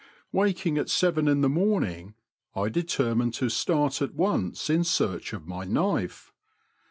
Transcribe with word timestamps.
Waking 0.31 0.79
at 0.79 0.87
seyen 0.89 1.27
in 1.29 1.41
the 1.41 1.47
morning, 1.47 2.15
I 2.55 2.69
determined 2.69 3.35
to 3.35 3.49
start 3.49 4.01
at 4.01 4.15
once 4.15 4.67
in 4.67 4.83
search 4.83 5.31
of 5.31 5.45
my 5.45 5.63
knife. 5.63 6.33